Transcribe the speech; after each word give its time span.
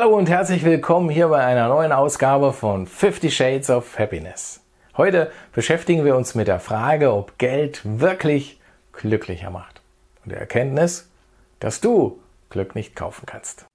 Hallo 0.00 0.16
und 0.16 0.28
herzlich 0.28 0.62
willkommen 0.62 1.10
hier 1.10 1.26
bei 1.26 1.44
einer 1.44 1.66
neuen 1.66 1.90
Ausgabe 1.90 2.52
von 2.52 2.86
50 2.86 3.36
Shades 3.36 3.68
of 3.68 3.98
Happiness. 3.98 4.60
Heute 4.96 5.32
beschäftigen 5.52 6.04
wir 6.04 6.14
uns 6.14 6.36
mit 6.36 6.46
der 6.46 6.60
Frage, 6.60 7.12
ob 7.12 7.36
Geld 7.36 7.80
wirklich 7.82 8.60
glücklicher 8.92 9.50
macht. 9.50 9.80
Und 10.24 10.30
der 10.30 10.38
Erkenntnis, 10.38 11.10
dass 11.58 11.80
du 11.80 12.20
Glück 12.48 12.76
nicht 12.76 12.94
kaufen 12.94 13.26
kannst. 13.26 13.66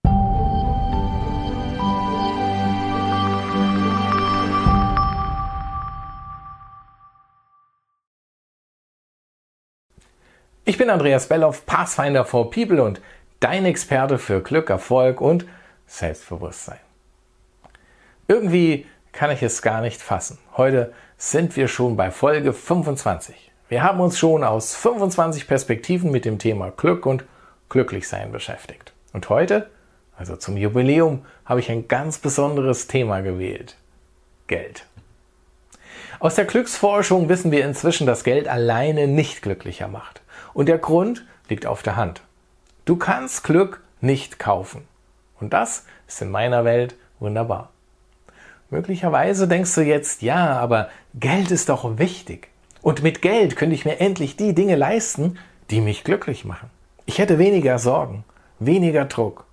Ich 10.63 10.77
bin 10.77 10.89
Andreas 10.89 11.27
Belloff, 11.27 11.65
Pathfinder 11.65 12.23
for 12.23 12.49
People 12.49 12.81
und 12.81 13.01
dein 13.41 13.65
Experte 13.65 14.17
für 14.17 14.39
Glück, 14.39 14.69
Erfolg 14.69 15.19
und 15.19 15.45
Selbstbewusstsein. 15.87 16.79
Irgendwie 18.27 18.85
kann 19.11 19.31
ich 19.31 19.43
es 19.43 19.61
gar 19.61 19.81
nicht 19.81 20.01
fassen. 20.01 20.39
Heute 20.57 20.93
sind 21.17 21.55
wir 21.55 21.67
schon 21.67 21.95
bei 21.95 22.11
Folge 22.11 22.53
25. 22.53 23.51
Wir 23.69 23.83
haben 23.83 23.99
uns 23.99 24.17
schon 24.17 24.43
aus 24.43 24.75
25 24.75 25.47
Perspektiven 25.47 26.11
mit 26.11 26.25
dem 26.25 26.39
Thema 26.39 26.71
Glück 26.71 27.05
und 27.05 27.25
Glücklichsein 27.69 28.31
beschäftigt. 28.31 28.93
Und 29.13 29.29
heute, 29.29 29.69
also 30.17 30.35
zum 30.35 30.57
Jubiläum, 30.57 31.25
habe 31.45 31.59
ich 31.59 31.71
ein 31.71 31.87
ganz 31.87 32.17
besonderes 32.17 32.87
Thema 32.87 33.21
gewählt. 33.21 33.77
Geld. 34.47 34.85
Aus 36.19 36.35
der 36.35 36.45
Glücksforschung 36.45 37.29
wissen 37.29 37.51
wir 37.51 37.65
inzwischen, 37.65 38.07
dass 38.07 38.23
Geld 38.23 38.47
alleine 38.47 39.07
nicht 39.07 39.41
glücklicher 39.41 39.87
macht. 39.87 40.21
Und 40.53 40.67
der 40.67 40.77
Grund 40.77 41.25
liegt 41.49 41.65
auf 41.65 41.83
der 41.83 41.95
Hand. 41.95 42.21
Du 42.85 42.95
kannst 42.95 43.43
Glück 43.43 43.81
nicht 44.01 44.39
kaufen. 44.39 44.87
Und 45.39 45.53
das 45.53 45.85
ist 46.07 46.21
in 46.21 46.31
meiner 46.31 46.65
Welt 46.65 46.95
wunderbar. 47.19 47.69
Möglicherweise 48.69 49.47
denkst 49.47 49.75
du 49.75 49.81
jetzt, 49.81 50.21
ja, 50.21 50.57
aber 50.59 50.89
Geld 51.13 51.51
ist 51.51 51.69
doch 51.69 51.97
wichtig. 51.97 52.49
Und 52.81 53.03
mit 53.03 53.21
Geld 53.21 53.55
könnte 53.55 53.75
ich 53.75 53.85
mir 53.85 53.99
endlich 53.99 54.35
die 54.35 54.55
Dinge 54.55 54.75
leisten, 54.75 55.37
die 55.69 55.79
mich 55.79 56.03
glücklich 56.03 56.43
machen. 56.43 56.69
Ich 57.05 57.19
hätte 57.19 57.37
weniger 57.37 57.79
Sorgen, 57.79 58.23
weniger 58.59 59.05
Druck. 59.05 59.45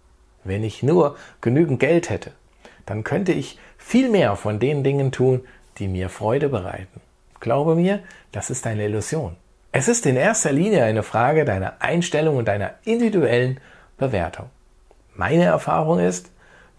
Wenn 0.42 0.64
ich 0.64 0.82
nur 0.82 1.16
genügend 1.40 1.80
Geld 1.80 2.08
hätte, 2.08 2.32
dann 2.86 3.04
könnte 3.04 3.32
ich 3.32 3.58
viel 3.76 4.08
mehr 4.08 4.36
von 4.36 4.58
den 4.58 4.82
Dingen 4.82 5.12
tun, 5.12 5.44
die 5.78 5.88
mir 5.88 6.08
Freude 6.08 6.48
bereiten. 6.48 7.00
Glaube 7.40 7.74
mir, 7.74 8.00
das 8.32 8.50
ist 8.50 8.66
eine 8.66 8.84
Illusion. 8.84 9.36
Es 9.72 9.86
ist 9.86 10.06
in 10.06 10.16
erster 10.16 10.52
Linie 10.52 10.84
eine 10.84 11.02
Frage 11.02 11.44
deiner 11.44 11.80
Einstellung 11.80 12.36
und 12.36 12.48
deiner 12.48 12.74
individuellen 12.84 13.60
Bewertung. 13.96 14.46
Meine 15.20 15.44
Erfahrung 15.44 15.98
ist, 15.98 16.30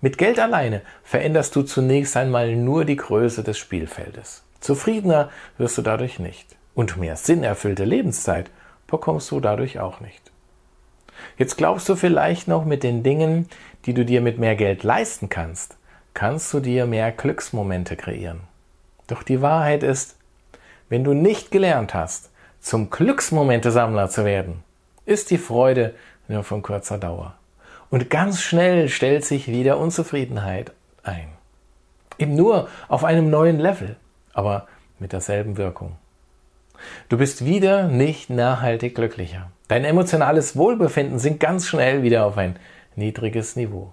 mit 0.02 0.17
Geld 0.17 0.39
alleine 0.39 0.81
veränderst 1.03 1.56
du 1.56 1.61
zunächst 1.61 2.17
einmal 2.17 2.56
nur 2.56 2.86
die 2.86 2.95
Größe 2.95 3.44
des 3.44 3.59
Spielfeldes. 3.59 4.42
Zufriedener 4.59 5.30
wirst 5.59 5.78
du 5.78 5.84
dadurch 5.84 6.17
nicht. 6.17 6.56
Und 6.73 6.97
mehr 6.97 7.17
sinnerfüllte 7.17 7.86
Lebenszeit 7.86 8.50
bekommst 8.88 9.30
du 9.30 9.42
dadurch 9.42 9.80
auch 9.80 10.00
nicht. 10.00 10.31
Jetzt 11.38 11.56
glaubst 11.56 11.88
du 11.88 11.95
vielleicht 11.95 12.47
noch 12.47 12.66
mit 12.66 12.81
den 12.81 13.03
Dingen, 13.03 13.47
die 13.86 13.94
du 13.94 14.03
dir 14.06 14.22
mit 14.22 14.39
mehr 14.39 14.56
Geld 14.56 14.81
leisten 14.81 15.30
kannst, 15.30 15.78
kannst 16.16 16.52
du 16.52 16.62
dir 16.62 16.88
mehr 16.88 17.12
Glücksmomente 17.12 17.95
kreieren. 17.95 18.39
Doch 19.06 19.22
die 19.22 19.44
Wahrheit 19.44 19.84
ist, 19.84 20.16
wenn 20.89 21.03
du 21.03 21.14
nicht 21.14 21.52
gelernt 21.52 21.94
hast, 21.94 22.31
zum 22.59 22.89
Glücksmomente-Sammler 22.89 24.09
zu 24.09 24.25
werden, 24.25 24.64
ist 25.06 25.30
die 25.30 25.38
Freude 25.38 25.94
nur 26.28 26.44
von 26.44 26.64
kurzer 26.64 26.97
Dauer. 26.97 27.36
Und 27.92 28.09
ganz 28.09 28.42
schnell 28.42 28.88
stellt 28.88 29.25
sich 29.25 29.50
wieder 29.50 29.78
Unzufriedenheit 29.78 30.72
ein. 31.03 31.28
Eben 32.17 32.36
nur 32.36 32.70
auf 32.88 33.03
einem 33.03 33.30
neuen 33.30 33.59
Level, 33.59 33.97
aber 34.34 34.67
mit 34.97 35.11
derselben 35.11 35.58
Wirkung. 35.58 35.97
Du 37.09 37.17
bist 37.17 37.46
wieder 37.46 37.90
nicht 37.90 38.29
nachhaltig 38.29 38.96
glücklicher. 38.96 39.52
Dein 39.68 39.84
emotionales 39.84 40.56
Wohlbefinden 40.56 41.19
sinkt 41.19 41.41
ganz 41.41 41.68
schnell 41.68 42.02
wieder 42.02 42.25
auf 42.25 42.38
ein 42.38 42.56
niedriges 42.96 43.57
Niveau. 43.57 43.91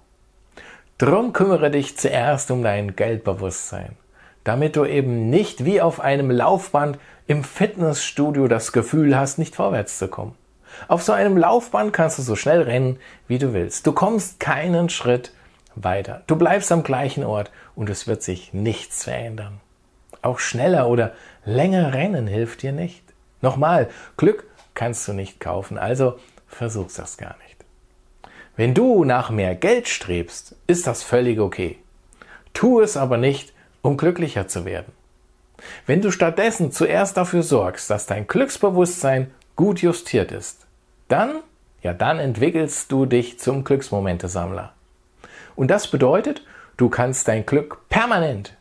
Drum 0.97 1.33
kümmere 1.33 1.69
dich 1.69 1.97
zuerst 1.97 2.51
um 2.51 2.63
dein 2.63 2.95
Geldbewusstsein, 2.95 3.97
damit 4.45 4.77
du 4.77 4.85
eben 4.85 5.29
nicht 5.29 5.65
wie 5.65 5.81
auf 5.81 5.99
einem 5.99 6.31
Laufband 6.31 6.99
im 7.27 7.43
Fitnessstudio 7.43 8.47
das 8.47 8.71
Gefühl 8.71 9.17
hast, 9.17 9.39
nicht 9.39 9.55
vorwärts 9.55 9.97
zu 9.97 10.07
kommen. 10.07 10.35
Auf 10.87 11.03
so 11.03 11.11
einem 11.11 11.37
Laufband 11.37 11.93
kannst 11.93 12.17
du 12.17 12.21
so 12.21 12.35
schnell 12.35 12.61
rennen, 12.61 12.99
wie 13.27 13.37
du 13.37 13.53
willst. 13.53 13.85
Du 13.87 13.91
kommst 13.91 14.39
keinen 14.39 14.89
Schritt 14.89 15.33
weiter. 15.75 16.23
Du 16.27 16.35
bleibst 16.35 16.71
am 16.71 16.83
gleichen 16.83 17.23
Ort 17.23 17.51
und 17.75 17.89
es 17.89 18.07
wird 18.07 18.23
sich 18.23 18.53
nichts 18.53 19.03
verändern. 19.03 19.59
Auch 20.21 20.39
schneller 20.39 20.87
oder 20.87 21.13
länger 21.45 21.93
rennen 21.93 22.27
hilft 22.27 22.61
dir 22.61 22.71
nicht. 22.71 23.03
Nochmal, 23.41 23.89
Glück 24.17 24.45
kannst 24.73 25.07
du 25.07 25.13
nicht 25.13 25.39
kaufen, 25.39 25.77
also 25.77 26.19
versuch's 26.47 26.95
das 26.95 27.17
gar 27.17 27.35
nicht. 27.45 27.49
Wenn 28.55 28.73
du 28.73 29.05
nach 29.05 29.29
mehr 29.29 29.55
Geld 29.55 29.87
strebst, 29.87 30.55
ist 30.67 30.85
das 30.87 31.03
völlig 31.03 31.39
okay. 31.39 31.77
Tu 32.53 32.81
es 32.81 32.97
aber 32.97 33.15
nicht, 33.15 33.53
um 33.81 33.95
glücklicher 33.95 34.49
zu 34.49 34.65
werden. 34.65 34.91
Wenn 35.85 36.01
du 36.01 36.11
stattdessen 36.11 36.71
zuerst 36.71 37.15
dafür 37.17 37.43
sorgst, 37.43 37.89
dass 37.89 38.05
dein 38.05 38.27
Glücksbewusstsein 38.27 39.31
gut 39.59 39.81
justiert 39.81 40.31
ist, 40.31 40.67
dann, 41.09 41.41
ja, 41.81 41.91
dann 41.91 42.17
entwickelst 42.17 42.89
du 42.93 43.05
dich 43.05 43.41
zum 43.41 43.65
Glücksmomente-Sammler. 43.65 44.71
Und 45.57 45.67
das 45.67 45.91
bedeutet, 45.91 46.45
du 46.77 46.87
kannst 46.87 47.27
dein 47.27 47.45
Glück 47.45 47.89
permanent 47.89 48.55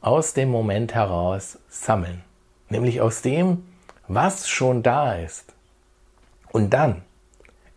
aus 0.00 0.32
dem 0.32 0.50
Moment 0.50 0.94
heraus 0.94 1.58
sammeln. 1.68 2.22
Nämlich 2.68 3.00
aus 3.00 3.20
dem, 3.20 3.66
was 4.06 4.48
schon 4.48 4.84
da 4.84 5.16
ist. 5.16 5.52
Und 6.52 6.70
dann, 6.70 7.02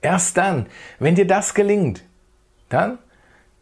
erst 0.04 0.38
dann, 0.38 0.68
wenn 1.00 1.16
dir 1.16 1.26
das 1.26 1.56
gelingt, 1.56 2.04
dann, 2.70 3.00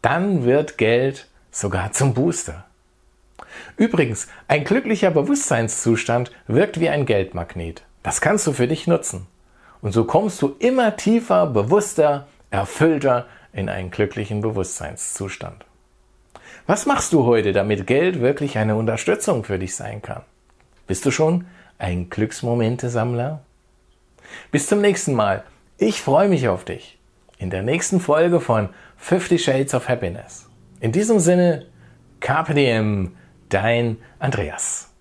dann 0.02 0.44
wird 0.44 0.76
Geld 0.76 1.26
sogar 1.50 1.90
zum 1.92 2.12
Booster. 2.12 2.66
Übrigens, 3.78 4.28
ein 4.46 4.64
glücklicher 4.64 5.10
Bewusstseinszustand 5.10 6.32
wirkt 6.48 6.80
wie 6.80 6.90
ein 6.90 7.06
Geldmagnet. 7.06 7.85
Das 8.06 8.20
kannst 8.20 8.46
du 8.46 8.52
für 8.52 8.68
dich 8.68 8.86
nutzen. 8.86 9.26
Und 9.82 9.90
so 9.90 10.04
kommst 10.04 10.40
du 10.40 10.54
immer 10.60 10.94
tiefer, 10.94 11.44
bewusster, 11.44 12.28
erfüllter 12.52 13.26
in 13.52 13.68
einen 13.68 13.90
glücklichen 13.90 14.42
Bewusstseinszustand. 14.42 15.64
Was 16.68 16.86
machst 16.86 17.12
du 17.12 17.24
heute, 17.24 17.52
damit 17.52 17.84
Geld 17.88 18.20
wirklich 18.20 18.58
eine 18.58 18.76
Unterstützung 18.76 19.42
für 19.42 19.58
dich 19.58 19.74
sein 19.74 20.02
kann? 20.02 20.22
Bist 20.86 21.04
du 21.04 21.10
schon 21.10 21.46
ein 21.78 22.08
Glücksmomente-Sammler? 22.08 23.40
Bis 24.52 24.68
zum 24.68 24.80
nächsten 24.80 25.14
Mal. 25.14 25.42
Ich 25.76 26.00
freue 26.00 26.28
mich 26.28 26.46
auf 26.46 26.64
dich 26.64 27.00
in 27.38 27.50
der 27.50 27.64
nächsten 27.64 27.98
Folge 27.98 28.38
von 28.38 28.68
50 28.98 29.42
Shades 29.42 29.74
of 29.74 29.88
Happiness. 29.88 30.48
In 30.78 30.92
diesem 30.92 31.18
Sinne, 31.18 31.66
Diem, 32.22 33.16
dein 33.48 33.96
Andreas. 34.20 34.92